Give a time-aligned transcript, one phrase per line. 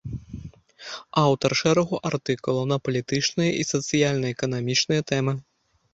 [1.23, 5.33] Аўтар шэрагу артыкулаў на палітычныя і сацыяльна-эканамічныя тэмы.